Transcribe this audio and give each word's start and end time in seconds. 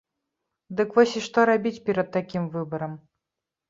Дык 0.79 0.89
вось 1.01 1.15
і 1.21 1.23
што 1.27 1.39
рабіць 1.51 1.77
перад 1.91 2.13
такім 2.19 2.53
выбарам? 2.59 3.01